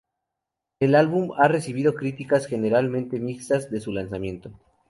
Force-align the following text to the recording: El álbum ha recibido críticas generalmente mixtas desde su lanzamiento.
El 0.79 0.95
álbum 0.95 1.31
ha 1.37 1.47
recibido 1.47 1.93
críticas 1.93 2.47
generalmente 2.47 3.19
mixtas 3.19 3.65
desde 3.69 3.83
su 3.85 3.91
lanzamiento. 3.91 4.51